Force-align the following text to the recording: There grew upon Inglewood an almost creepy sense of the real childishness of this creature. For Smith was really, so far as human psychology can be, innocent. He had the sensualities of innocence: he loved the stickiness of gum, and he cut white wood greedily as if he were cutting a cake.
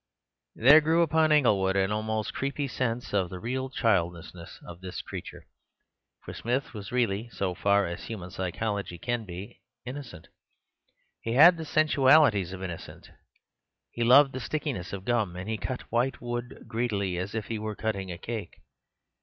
There 0.55 0.81
grew 0.81 1.03
upon 1.03 1.31
Inglewood 1.31 1.75
an 1.75 1.91
almost 1.91 2.33
creepy 2.33 2.67
sense 2.67 3.13
of 3.13 3.29
the 3.29 3.37
real 3.39 3.69
childishness 3.69 4.59
of 4.65 4.81
this 4.81 4.99
creature. 4.99 5.45
For 6.25 6.33
Smith 6.33 6.73
was 6.73 6.91
really, 6.91 7.29
so 7.29 7.53
far 7.53 7.85
as 7.85 8.05
human 8.05 8.31
psychology 8.31 8.97
can 8.97 9.25
be, 9.25 9.61
innocent. 9.85 10.29
He 11.21 11.33
had 11.33 11.55
the 11.57 11.65
sensualities 11.65 12.51
of 12.51 12.63
innocence: 12.63 13.09
he 13.91 14.03
loved 14.03 14.33
the 14.33 14.39
stickiness 14.39 14.91
of 14.91 15.05
gum, 15.05 15.35
and 15.35 15.47
he 15.47 15.59
cut 15.59 15.81
white 15.91 16.19
wood 16.19 16.63
greedily 16.67 17.19
as 17.19 17.35
if 17.35 17.45
he 17.45 17.59
were 17.59 17.75
cutting 17.75 18.11
a 18.11 18.17
cake. 18.17 18.59